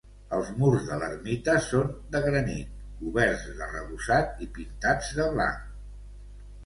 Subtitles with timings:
[0.35, 5.61] Els murs de l'ermita són de granit, coberts d'arrebossat i pintats de blanc.